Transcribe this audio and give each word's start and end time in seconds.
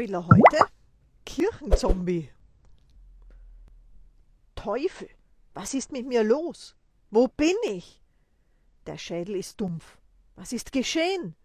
will 0.00 0.14
er 0.14 0.26
heute? 0.26 0.64
Kirchenzombie. 1.26 2.30
Teufel, 4.54 5.10
was 5.52 5.74
ist 5.74 5.92
mit 5.92 6.06
mir 6.06 6.24
los? 6.24 6.74
Wo 7.10 7.28
bin 7.28 7.54
ich? 7.68 8.02
Der 8.86 8.96
Schädel 8.96 9.36
ist 9.36 9.60
dumpf. 9.60 9.98
Was 10.36 10.54
ist 10.54 10.72
geschehen? 10.72 11.36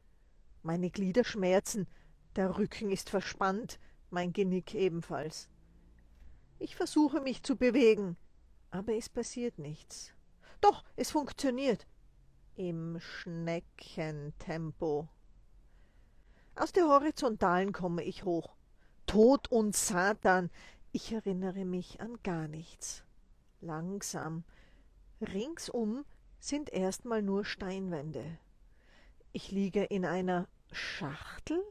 Meine 0.64 0.90
Glieder 0.90 1.26
schmerzen, 1.26 1.86
der 2.38 2.58
Rücken 2.58 2.92
ist 2.92 3.10
verspannt, 3.10 3.78
mein 4.10 4.32
Genick 4.32 4.74
ebenfalls. 4.74 5.50
Ich 6.58 6.78
versuche 6.78 7.20
mich 7.20 7.44
zu 7.44 7.58
bewegen, 7.58 8.16
aber 8.72 8.94
es 8.94 9.10
passiert 9.10 9.60
nichts. 9.60 10.14
Doch, 10.62 10.86
es 10.96 11.12
funktioniert. 11.12 11.86
Im 12.56 13.02
Schneckentempo. 13.02 15.10
Aus 16.66 16.74
der 16.74 16.88
Horizontalen 16.88 17.74
komme 17.74 18.02
ich 18.02 18.24
hoch. 18.24 18.56
Tod 19.06 19.52
und 19.52 19.76
Satan. 19.76 20.50
Ich 20.94 21.12
erinnere 21.12 21.64
mich 21.64 22.02
an 22.02 22.18
gar 22.24 22.48
nichts. 22.48 23.04
Langsam. 23.62 24.44
Ringsum 25.22 26.06
sind 26.40 26.74
erstmal 26.74 27.22
nur 27.22 27.46
Steinwände. 27.46 28.40
Ich 29.32 29.52
liege 29.52 29.84
in 29.84 30.06
einer 30.06 30.48
Schachtel? 30.72 31.64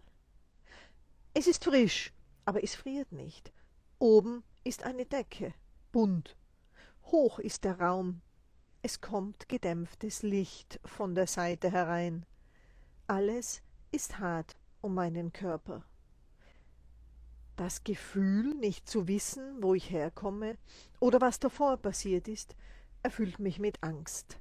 Es 1.33 1.49
ist 1.49 1.65
frisch, 1.65 2.13
aber 2.45 2.63
es 2.63 2.77
friert 2.77 3.11
nicht. 3.11 3.53
Oben 3.99 4.45
ist 4.63 4.85
eine 4.85 5.07
Decke, 5.07 5.55
bunt. 5.91 6.37
Hoch 7.07 7.41
ist 7.41 7.65
der 7.65 7.81
Raum. 7.81 8.21
Es 8.81 9.01
kommt 9.01 9.49
gedämpftes 9.49 10.23
Licht 10.23 10.79
von 10.85 11.17
der 11.17 11.27
Seite 11.27 11.73
herein. 11.73 12.25
Alles 13.09 13.61
ist 13.91 14.21
hart 14.21 14.55
um 14.85 14.95
meinen 14.95 15.33
Körper. 15.33 15.83
Das 17.57 17.85
Gefühl, 17.85 18.55
nicht 18.55 18.89
zu 18.89 19.09
wissen, 19.09 19.63
wo 19.63 19.75
ich 19.75 19.91
herkomme 19.91 20.59
oder 21.01 21.21
was 21.21 21.41
davor 21.41 21.79
passiert 21.79 22.29
ist, 22.29 22.55
erfüllt 23.03 23.39
mich 23.39 23.59
mit 23.59 23.83
Angst. 23.83 24.39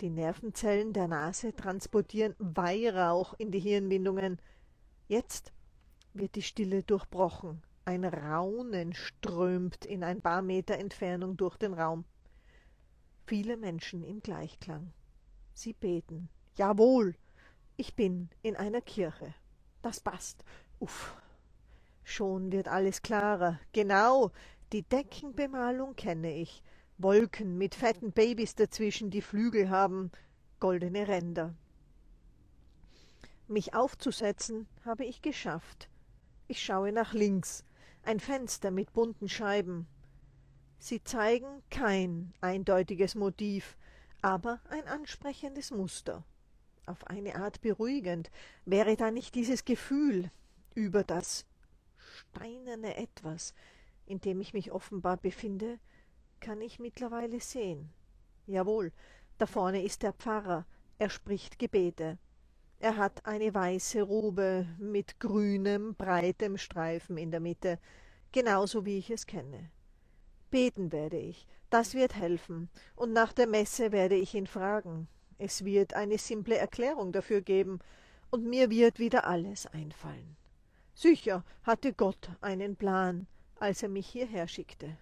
Die 0.00 0.08
Nervenzellen 0.08 0.92
der 0.92 1.06
Nase 1.06 1.54
transportieren 1.54 2.34
Weihrauch 2.38 3.34
in 3.38 3.50
die 3.50 3.60
Hirnwindungen. 3.60 4.40
Jetzt 5.06 5.52
wird 6.14 6.34
die 6.34 6.42
Stille 6.42 6.82
durchbrochen. 6.82 7.62
Ein 7.84 8.04
Raunen 8.04 8.94
strömt 8.94 9.84
in 9.84 10.02
ein 10.02 10.22
paar 10.22 10.42
Meter 10.42 10.78
Entfernung 10.78 11.36
durch 11.36 11.56
den 11.56 11.74
Raum. 11.74 12.04
Viele 13.26 13.56
Menschen 13.56 14.02
im 14.02 14.20
Gleichklang. 14.22 14.92
Sie 15.52 15.72
beten. 15.72 16.28
Jawohl, 16.54 17.16
ich 17.76 17.94
bin 17.94 18.30
in 18.42 18.56
einer 18.56 18.80
Kirche. 18.80 19.34
Das 19.82 20.00
passt. 20.00 20.44
Uff. 20.78 21.16
Schon 22.04 22.52
wird 22.52 22.68
alles 22.68 23.02
klarer. 23.02 23.58
Genau, 23.72 24.30
die 24.72 24.82
Deckenbemalung 24.82 25.96
kenne 25.96 26.34
ich. 26.34 26.62
Wolken 26.98 27.58
mit 27.58 27.74
fetten 27.74 28.12
Babys 28.12 28.54
dazwischen, 28.54 29.10
die 29.10 29.22
Flügel 29.22 29.70
haben, 29.70 30.10
goldene 30.60 31.08
Ränder. 31.08 31.54
Mich 33.48 33.74
aufzusetzen 33.74 34.68
habe 34.84 35.04
ich 35.04 35.20
geschafft. 35.20 35.88
Ich 36.48 36.62
schaue 36.62 36.92
nach 36.92 37.12
links, 37.12 37.64
ein 38.02 38.20
Fenster 38.20 38.70
mit 38.70 38.92
bunten 38.92 39.28
Scheiben. 39.28 39.86
Sie 40.78 41.02
zeigen 41.02 41.62
kein 41.70 42.32
eindeutiges 42.40 43.14
Motiv, 43.14 43.76
aber 44.20 44.60
ein 44.68 44.86
ansprechendes 44.86 45.70
Muster. 45.70 46.24
Auf 46.86 47.06
eine 47.06 47.36
Art 47.36 47.60
beruhigend. 47.60 48.30
Wäre 48.64 48.96
da 48.96 49.10
nicht 49.10 49.34
dieses 49.34 49.64
Gefühl 49.64 50.30
über 50.74 51.04
das 51.04 51.46
steinerne 51.96 52.96
Etwas, 52.96 53.54
in 54.06 54.20
dem 54.20 54.40
ich 54.40 54.52
mich 54.52 54.72
offenbar 54.72 55.16
befinde, 55.16 55.78
kann 56.40 56.60
ich 56.60 56.78
mittlerweile 56.78 57.40
sehen. 57.40 57.90
Jawohl, 58.46 58.92
da 59.38 59.46
vorne 59.46 59.82
ist 59.82 60.02
der 60.02 60.12
Pfarrer, 60.12 60.66
er 60.98 61.10
spricht 61.10 61.58
Gebete. 61.58 62.18
Er 62.80 62.96
hat 62.96 63.24
eine 63.26 63.54
weiße 63.54 64.02
Robe 64.02 64.66
mit 64.78 65.20
grünem, 65.20 65.94
breitem 65.94 66.58
Streifen 66.58 67.16
in 67.16 67.30
der 67.30 67.40
Mitte, 67.40 67.78
genauso 68.32 68.84
wie 68.84 68.98
ich 68.98 69.10
es 69.10 69.26
kenne. 69.26 69.70
Beten 70.50 70.90
werde 70.90 71.16
ich, 71.18 71.46
das 71.70 71.94
wird 71.94 72.16
helfen, 72.16 72.68
und 72.96 73.12
nach 73.12 73.32
der 73.32 73.46
Messe 73.46 73.92
werde 73.92 74.16
ich 74.16 74.34
ihn 74.34 74.48
fragen. 74.48 75.08
Es 75.44 75.64
wird 75.64 75.94
eine 75.94 76.18
simple 76.18 76.56
Erklärung 76.56 77.10
dafür 77.10 77.40
geben, 77.40 77.80
und 78.30 78.44
mir 78.46 78.70
wird 78.70 79.00
wieder 79.00 79.26
alles 79.26 79.66
einfallen. 79.66 80.36
Sicher 80.94 81.44
hatte 81.64 81.92
Gott 81.92 82.30
einen 82.40 82.76
Plan, 82.76 83.26
als 83.58 83.82
er 83.82 83.88
mich 83.88 84.06
hierher 84.06 84.46
schickte. 84.46 84.96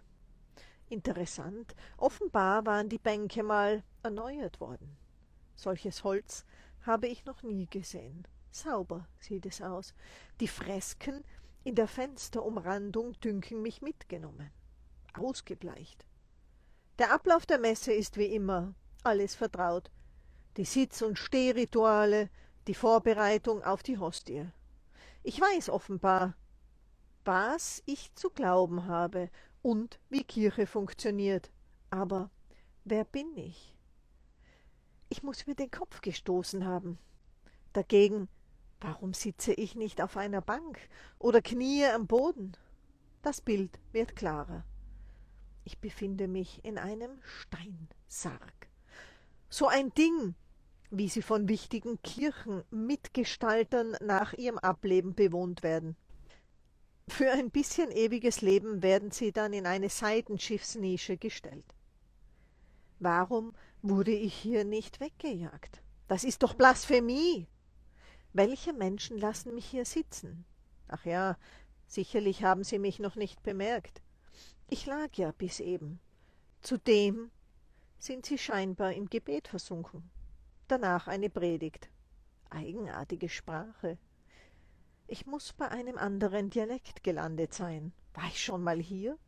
Interessant, 0.89 1.77
offenbar 1.99 2.65
waren 2.65 2.89
die 2.89 2.97
Bänke 2.97 3.43
mal 3.43 3.83
erneuert 4.03 4.63
worden. 4.63 4.97
Solches 5.57 6.05
Holz 6.05 6.47
habe 6.87 7.07
ich 7.07 7.27
noch 7.27 7.43
nie 7.43 7.67
gesehen. 7.67 8.27
Sauber 8.51 9.07
sieht 9.19 9.45
es 9.45 9.61
aus. 9.61 9.93
Die 10.41 10.49
Fresken 10.49 11.23
in 11.65 11.75
der 11.75 11.87
Fensterumrandung 11.87 13.13
dünken 13.21 13.61
mich 13.61 13.83
mitgenommen. 13.83 14.51
Ausgebleicht. 15.13 16.07
Der 16.99 17.13
Ablauf 17.13 17.45
der 17.45 17.59
Messe 17.59 17.93
ist 17.93 18.17
wie 18.17 18.35
immer 18.35 18.75
alles 19.05 19.35
vertraut. 19.35 19.91
Die 20.57 20.65
Sitz- 20.65 21.03
und 21.03 21.19
Stehrituale, 21.19 22.29
die 22.67 22.75
Vorbereitung 22.75 23.63
auf 23.63 23.83
die 23.83 23.99
Hostie. 23.99 24.47
Ich 25.23 25.41
weiß 25.41 25.71
offenbar, 25.71 26.35
was 27.25 27.83
ich 27.87 28.15
zu 28.15 28.31
glauben 28.31 28.87
habe 28.87 29.31
und 29.63 30.01
wie 30.09 30.25
Kirche 30.25 30.67
funktioniert. 30.67 31.51
Aber 31.91 32.31
wer 32.85 33.05
bin 33.05 33.37
ich? 33.37 33.77
Ich 35.09 35.23
muss 35.23 35.47
mir 35.47 35.55
den 35.55 35.71
Kopf 35.71 36.01
gestoßen 36.01 36.65
haben. 36.65 36.99
Dagegen, 37.73 38.29
warum 38.81 39.15
sitze 39.15 39.53
ich 39.53 39.75
nicht 39.75 40.01
auf 40.01 40.17
einer 40.17 40.41
Bank 40.41 40.79
oder 41.19 41.43
kniee 41.43 41.87
am 41.87 42.07
Boden? 42.07 42.57
Das 43.23 43.41
Bild 43.41 43.79
wird 43.93 44.17
klarer. 44.17 44.65
Ich 45.65 45.79
befinde 45.79 46.27
mich 46.27 46.65
in 46.65 46.79
einem 46.79 47.21
Steinsarg. 47.23 48.69
So 49.49 49.67
ein 49.67 49.93
Ding, 49.95 50.35
wie 50.91 51.09
sie 51.09 51.23
von 51.23 51.49
wichtigen 51.49 52.01
Kirchen 52.03 52.65
Mitgestaltern 52.71 53.97
nach 54.01 54.33
ihrem 54.35 54.59
Ableben 54.59 55.15
bewohnt 55.15 55.63
werden. 55.63 55.97
Für 57.09 57.33
ein 57.33 57.51
bisschen 57.51 57.91
ewiges 57.91 58.41
Leben 58.41 58.83
werden 58.83 59.11
sie 59.11 59.33
dann 59.33 59.53
in 59.53 59.67
eine 59.67 59.89
Seitenschiffsnische 59.89 61.17
gestellt. 61.17 61.75
Warum 62.99 63.53
wurde 63.83 64.13
ich 64.13 64.35
hier 64.35 64.65
nicht 64.65 65.01
weggejagt? 65.01 65.83
Das 66.07 66.25
ist 66.25 66.43
doch 66.43 66.55
Blasphemie. 66.55 67.47
Welche 68.33 68.73
Menschen 68.73 69.19
lassen 69.19 69.55
mich 69.55 69.67
hier 69.67 69.85
sitzen? 69.85 70.45
Ach 70.87 71.05
ja, 71.05 71.37
sicherlich 71.87 72.45
haben 72.45 72.63
sie 72.63 72.79
mich 72.79 72.99
noch 72.99 73.17
nicht 73.17 73.43
bemerkt. 73.43 74.03
Ich 74.69 74.87
lag 74.87 75.13
ja 75.15 75.33
bis 75.33 75.61
eben. 75.61 76.01
Zudem 76.63 77.31
sind 77.99 78.27
sie 78.27 78.39
scheinbar 78.39 78.93
im 78.93 79.09
Gebet 79.09 79.49
versunken. 79.49 80.11
Danach 80.71 81.09
eine 81.09 81.31
Predigt. 81.31 81.91
Eigenartige 82.49 83.29
Sprache. 83.29 83.99
Ich 85.09 85.27
muss 85.27 85.53
bei 85.53 85.69
einem 85.69 85.99
anderen 85.99 86.49
Dialekt 86.49 87.03
gelandet 87.03 87.53
sein. 87.53 87.93
War 88.15 88.29
ich 88.29 88.41
schon 88.41 88.63
mal 88.63 88.79
hier? 88.79 89.19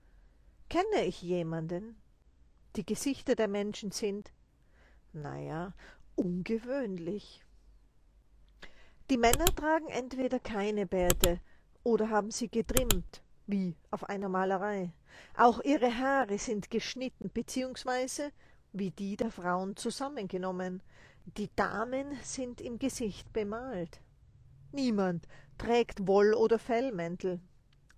Kenne 0.70 1.04
ich 1.04 1.20
jemanden? 1.20 1.97
Die 2.76 2.86
Gesichter 2.86 3.34
der 3.34 3.48
Menschen 3.48 3.91
sind, 3.91 4.32
na 5.12 5.37
ja, 5.40 5.75
ungewöhnlich. 6.14 7.43
Die 9.11 9.19
Männer 9.19 9.46
tragen 9.46 9.88
entweder 9.88 10.38
keine 10.38 10.87
Bärte 10.87 11.40
oder 11.82 12.08
haben 12.08 12.31
sie 12.31 12.50
getrimmt, 12.50 13.20
wie 13.49 13.75
auf 13.90 14.08
einer 14.08 14.28
Malerei. 14.28 14.93
Auch 15.37 15.61
ihre 15.64 15.99
Haare 15.99 16.38
sind 16.38 16.70
geschnitten 16.70 17.32
beziehungsweise 17.34 18.31
wie 18.72 18.93
die 18.93 19.17
der 19.17 19.32
Frauen 19.32 19.76
zusammengenommen. 19.76 20.84
Die 21.24 21.50
Damen 21.54 22.19
sind 22.22 22.60
im 22.60 22.78
Gesicht 22.78 23.32
bemalt. 23.32 24.00
Niemand 24.72 25.26
trägt 25.56 26.06
Woll- 26.06 26.34
oder 26.34 26.58
Fellmäntel. 26.58 27.40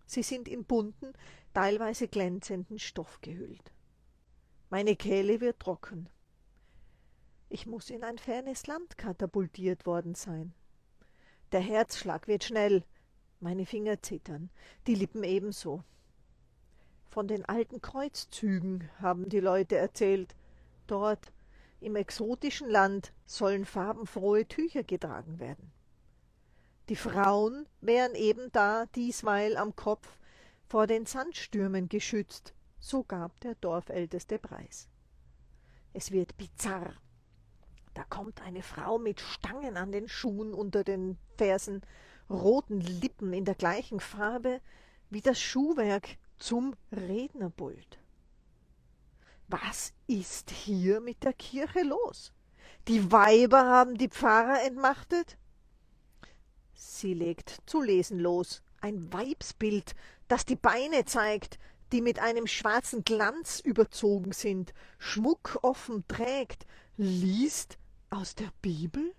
Sie 0.06 0.22
sind 0.22 0.48
in 0.48 0.64
bunten, 0.64 1.12
teilweise 1.54 2.08
glänzenden 2.08 2.78
Stoff 2.78 3.20
gehüllt. 3.22 3.72
Meine 4.70 4.96
Kehle 4.96 5.40
wird 5.40 5.60
trocken. 5.60 6.08
Ich 7.48 7.66
muss 7.66 7.90
in 7.90 8.04
ein 8.04 8.18
fernes 8.18 8.66
Land 8.66 8.98
katapultiert 8.98 9.86
worden 9.86 10.14
sein. 10.14 10.52
Der 11.52 11.60
Herzschlag 11.60 12.26
wird 12.26 12.44
schnell, 12.44 12.84
meine 13.40 13.66
Finger 13.66 14.02
zittern, 14.02 14.50
die 14.86 14.94
Lippen 14.94 15.22
ebenso. 15.22 15.84
Von 17.08 17.28
den 17.28 17.44
alten 17.44 17.80
Kreuzzügen 17.80 18.90
haben 19.00 19.28
die 19.28 19.40
Leute 19.40 19.76
erzählt. 19.76 20.34
Dort, 20.88 21.32
im 21.84 21.96
exotischen 21.96 22.68
Land, 22.68 23.12
sollen 23.26 23.64
farbenfrohe 23.64 24.46
Tücher 24.46 24.82
getragen 24.82 25.38
werden. 25.38 25.72
Die 26.88 26.96
Frauen 26.96 27.66
wären 27.80 28.14
eben 28.14 28.50
da 28.52 28.86
diesweil 28.94 29.56
am 29.56 29.76
Kopf 29.76 30.18
vor 30.66 30.86
den 30.86 31.06
Sandstürmen 31.06 31.88
geschützt, 31.88 32.54
so 32.78 33.04
gab 33.04 33.40
der 33.40 33.54
Dorfälteste 33.54 34.38
Preis. 34.38 34.88
Es 35.92 36.10
wird 36.10 36.36
bizarr. 36.36 36.94
Da 37.94 38.02
kommt 38.04 38.42
eine 38.42 38.62
Frau 38.62 38.98
mit 38.98 39.20
Stangen 39.20 39.76
an 39.76 39.92
den 39.92 40.08
Schuhen 40.08 40.52
unter 40.52 40.84
den 40.84 41.16
Fersen, 41.36 41.82
roten 42.28 42.80
Lippen 42.80 43.32
in 43.32 43.44
der 43.44 43.54
gleichen 43.54 44.00
Farbe 44.00 44.60
wie 45.10 45.20
das 45.20 45.40
Schuhwerk 45.40 46.18
zum 46.38 46.74
Rednerpult. 46.90 48.00
Was 49.48 49.92
ist 50.06 50.50
hier 50.50 51.00
mit 51.00 51.22
der 51.22 51.32
Kirche 51.32 51.82
los? 51.82 52.32
Die 52.88 53.12
Weiber 53.12 53.64
haben 53.64 53.96
die 53.96 54.08
Pfarrer 54.08 54.62
entmachtet? 54.64 55.36
Sie 56.74 57.14
legt 57.14 57.58
zu 57.66 57.82
lesen 57.82 58.18
los. 58.18 58.62
Ein 58.80 59.12
Weibsbild, 59.12 59.94
das 60.28 60.44
die 60.44 60.56
Beine 60.56 61.04
zeigt, 61.04 61.58
die 61.92 62.00
mit 62.00 62.18
einem 62.18 62.46
schwarzen 62.46 63.04
Glanz 63.04 63.60
überzogen 63.60 64.32
sind, 64.32 64.74
Schmuck 64.98 65.58
offen 65.62 66.06
trägt, 66.08 66.66
liest 66.96 67.78
aus 68.10 68.34
der 68.34 68.50
Bibel? 68.62 69.14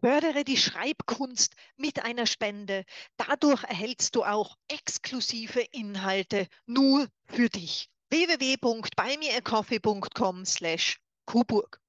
Fördere 0.00 0.44
die 0.44 0.56
Schreibkunst 0.56 1.54
mit 1.76 2.04
einer 2.04 2.26
Spende. 2.26 2.84
Dadurch 3.16 3.64
erhältst 3.64 4.14
du 4.16 4.24
auch 4.24 4.56
exklusive 4.68 5.60
Inhalte 5.72 6.48
nur 6.66 7.06
für 7.26 7.48
dich. 7.48 7.90
www.buymeacoffee.com 8.10 10.44
slash 10.44 11.00
Kuburg. 11.26 11.80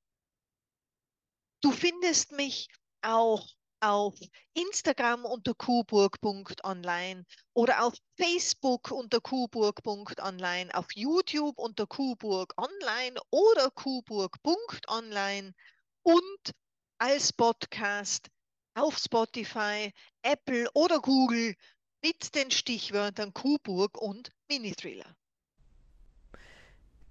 Du 1.63 1.73
findest 1.73 2.33
mich 2.33 2.69
auch 3.03 3.47
auf 3.81 4.15
Instagram 4.55 5.25
unter 5.25 5.55
kuburg.online 5.55 7.25
oder 7.55 7.85
auf 7.85 7.95
Facebook 8.17 8.91
unter 8.91 9.21
kuburg.online, 9.21 10.75
auf 10.75 10.87
YouTube 10.95 11.59
unter 11.59 11.87
kuburg 11.87 12.55
online 12.57 13.19
oder 13.31 13.71
kuburg.online 13.71 15.55
und 16.03 16.55
als 16.99 17.33
Podcast 17.33 18.29
auf 18.75 18.99
Spotify, 18.99 19.93
Apple 20.23 20.71
oder 20.75 21.01
Google 21.01 21.55
mit 22.03 22.35
den 22.35 22.51
Stichwörtern 22.51 23.33
Kuburg 23.35 23.99
und 23.99 24.31
Mini-Thriller. 24.49 25.17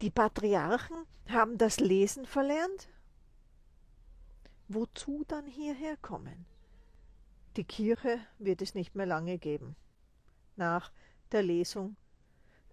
Die 0.02 0.10
Patriarchen 0.10 1.06
haben 1.28 1.58
das 1.58 1.80
Lesen 1.80 2.26
verlernt? 2.26 2.88
Wozu 4.68 5.26
dann 5.28 5.46
hierher 5.46 5.98
kommen? 5.98 6.46
Die 7.60 7.66
Kirche 7.66 8.20
wird 8.40 8.64
es 8.64 8.74
nicht 8.74 8.96
mehr 8.96 9.06
lange 9.06 9.38
geben. 9.38 9.76
Nach 10.56 10.92
der 11.32 11.44
Lesung 11.44 11.96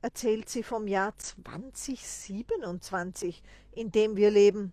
erzählt 0.01 0.49
sie 0.49 0.63
vom 0.63 0.87
Jahr 0.87 1.19
2027, 1.19 3.43
in 3.73 3.91
dem 3.91 4.17
wir 4.17 4.31
leben. 4.31 4.73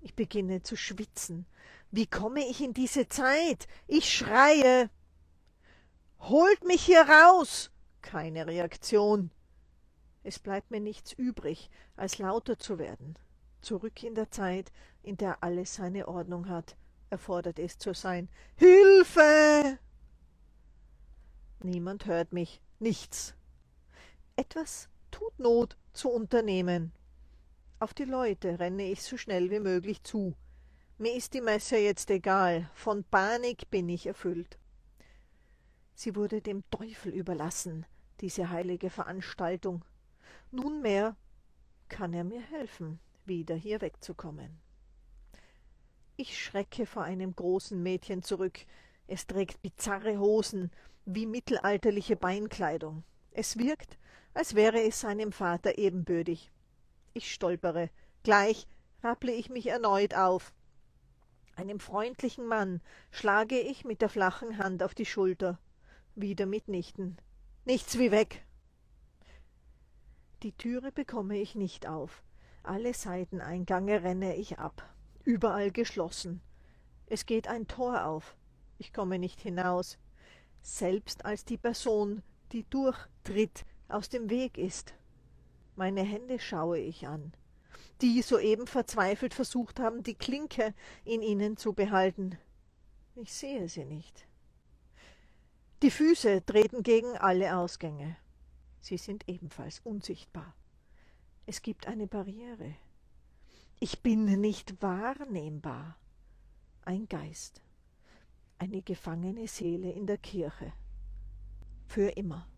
Ich 0.00 0.14
beginne 0.14 0.62
zu 0.62 0.76
schwitzen 0.76 1.44
wie 1.90 2.06
komme 2.06 2.46
ich 2.46 2.60
in 2.60 2.74
diese 2.74 3.08
Zeit? 3.08 3.68
Ich 3.86 4.12
schreie. 4.12 4.90
Holt 6.18 6.64
mich 6.64 6.84
hier 6.84 7.02
raus. 7.02 7.70
Keine 8.02 8.46
Reaktion. 8.46 9.30
Es 10.22 10.38
bleibt 10.38 10.70
mir 10.70 10.80
nichts 10.80 11.12
übrig, 11.12 11.70
als 11.96 12.18
lauter 12.18 12.58
zu 12.58 12.78
werden. 12.78 13.16
Zurück 13.60 14.02
in 14.02 14.14
der 14.14 14.30
Zeit, 14.30 14.72
in 15.02 15.16
der 15.16 15.42
alles 15.42 15.74
seine 15.74 16.08
Ordnung 16.08 16.48
hat, 16.48 16.76
erfordert 17.10 17.58
es 17.58 17.78
zu 17.78 17.94
sein. 17.94 18.28
Hilfe! 18.56 19.78
Niemand 21.62 22.06
hört 22.06 22.32
mich, 22.32 22.60
nichts. 22.78 23.34
Etwas 24.36 24.88
tut 25.10 25.38
Not 25.38 25.76
zu 25.92 26.10
unternehmen. 26.10 26.92
Auf 27.78 27.94
die 27.94 28.04
Leute 28.04 28.58
renne 28.58 28.84
ich 28.84 29.02
so 29.02 29.16
schnell 29.16 29.50
wie 29.50 29.60
möglich 29.60 30.02
zu. 30.02 30.34
Mir 30.98 31.14
ist 31.14 31.34
die 31.34 31.40
Messe 31.40 31.76
jetzt 31.76 32.10
egal, 32.10 32.70
von 32.74 33.04
Panik 33.04 33.70
bin 33.70 33.88
ich 33.88 34.06
erfüllt. 34.06 34.58
Sie 35.94 36.14
wurde 36.16 36.40
dem 36.40 36.62
Teufel 36.70 37.12
überlassen, 37.12 37.86
diese 38.20 38.50
heilige 38.50 38.90
Veranstaltung. 38.90 39.84
Nunmehr 40.50 41.16
kann 41.88 42.14
er 42.14 42.24
mir 42.24 42.40
helfen, 42.40 42.98
wieder 43.24 43.54
hier 43.54 43.80
wegzukommen. 43.80 44.58
Ich 46.18 46.42
schrecke 46.42 46.86
vor 46.86 47.02
einem 47.02 47.36
großen 47.36 47.82
Mädchen 47.82 48.22
zurück. 48.22 48.60
Es 49.06 49.26
trägt 49.26 49.60
bizarre 49.60 50.18
Hosen 50.18 50.70
wie 51.04 51.26
mittelalterliche 51.26 52.16
Beinkleidung. 52.16 53.04
Es 53.32 53.58
wirkt, 53.58 53.98
als 54.32 54.54
wäre 54.54 54.82
es 54.82 55.00
seinem 55.00 55.30
Vater 55.30 55.76
ebenbürtig. 55.76 56.50
Ich 57.12 57.32
stolpere. 57.32 57.90
Gleich 58.22 58.66
rapple 59.02 59.32
ich 59.32 59.50
mich 59.50 59.66
erneut 59.66 60.14
auf. 60.14 60.54
Einem 61.54 61.80
freundlichen 61.80 62.46
Mann 62.46 62.80
schlage 63.10 63.58
ich 63.58 63.84
mit 63.84 64.00
der 64.00 64.08
flachen 64.08 64.58
Hand 64.58 64.82
auf 64.82 64.94
die 64.94 65.06
Schulter. 65.06 65.58
Wieder 66.14 66.46
mitnichten. 66.46 67.18
Nichts 67.66 67.98
wie 67.98 68.10
weg. 68.10 68.44
Die 70.42 70.52
Türe 70.52 70.92
bekomme 70.92 71.38
ich 71.38 71.54
nicht 71.54 71.86
auf. 71.86 72.22
Alle 72.62 72.94
Seiteneingange 72.94 74.02
renne 74.02 74.36
ich 74.36 74.58
ab. 74.58 74.95
Überall 75.26 75.70
geschlossen. 75.70 76.40
Es 77.06 77.26
geht 77.26 77.48
ein 77.48 77.68
Tor 77.68 78.06
auf. 78.06 78.34
Ich 78.78 78.94
komme 78.94 79.18
nicht 79.18 79.42
hinaus. 79.42 79.98
Selbst 80.62 81.26
als 81.26 81.44
die 81.44 81.58
Person, 81.58 82.22
die 82.52 82.64
durchtritt, 82.70 83.66
aus 83.88 84.08
dem 84.08 84.30
Weg 84.30 84.56
ist. 84.56 84.94
Meine 85.74 86.02
Hände 86.02 86.38
schaue 86.38 86.78
ich 86.78 87.06
an 87.06 87.34
die 88.00 88.20
soeben 88.22 88.66
verzweifelt 88.66 89.32
versucht 89.32 89.80
haben, 89.80 90.02
die 90.02 90.14
Klinke 90.14 90.74
in 91.04 91.22
ihnen 91.22 91.56
zu 91.56 91.72
behalten. 91.72 92.38
Ich 93.14 93.32
sehe 93.32 93.68
sie 93.68 93.84
nicht. 93.84 94.26
Die 95.82 95.90
Füße 95.90 96.44
treten 96.44 96.82
gegen 96.82 97.16
alle 97.16 97.56
Ausgänge. 97.56 98.16
Sie 98.80 98.98
sind 98.98 99.28
ebenfalls 99.28 99.80
unsichtbar. 99.80 100.54
Es 101.46 101.62
gibt 101.62 101.86
eine 101.86 102.06
Barriere. 102.06 102.74
Ich 103.78 104.02
bin 104.02 104.24
nicht 104.40 104.80
wahrnehmbar. 104.80 105.98
Ein 106.82 107.06
Geist. 107.08 107.60
Eine 108.58 108.80
gefangene 108.80 109.46
Seele 109.48 109.92
in 109.92 110.06
der 110.06 110.16
Kirche. 110.16 110.72
Für 111.86 112.08
immer. 112.08 112.48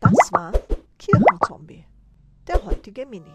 Das 0.00 0.32
war 0.32 0.52
Kirchenzombie 0.98 1.86
der 2.46 2.62
heutige 2.64 3.06
Mini. 3.06 3.34